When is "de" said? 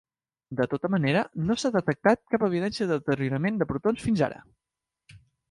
0.59-0.65, 2.93-2.99, 3.61-3.69